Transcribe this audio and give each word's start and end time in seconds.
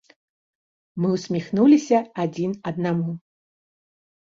Мы 1.03 1.07
ўсміхнуліся 1.17 1.97
адзін 2.25 2.59
аднаму. 2.73 3.11